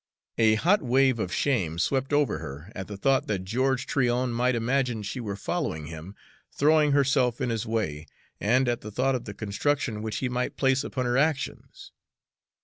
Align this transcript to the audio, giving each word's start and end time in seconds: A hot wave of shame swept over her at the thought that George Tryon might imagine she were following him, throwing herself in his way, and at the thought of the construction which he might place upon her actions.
A 0.39 0.55
hot 0.55 0.81
wave 0.81 1.19
of 1.19 1.31
shame 1.31 1.77
swept 1.77 2.11
over 2.11 2.39
her 2.39 2.71
at 2.73 2.87
the 2.87 2.97
thought 2.97 3.27
that 3.27 3.43
George 3.43 3.85
Tryon 3.85 4.33
might 4.33 4.55
imagine 4.55 5.03
she 5.03 5.19
were 5.19 5.35
following 5.35 5.85
him, 5.85 6.15
throwing 6.51 6.93
herself 6.93 7.39
in 7.39 7.51
his 7.51 7.67
way, 7.67 8.07
and 8.39 8.67
at 8.67 8.81
the 8.81 8.89
thought 8.89 9.13
of 9.13 9.25
the 9.25 9.35
construction 9.35 10.01
which 10.01 10.17
he 10.17 10.27
might 10.27 10.57
place 10.57 10.83
upon 10.83 11.05
her 11.05 11.19
actions. 11.19 11.91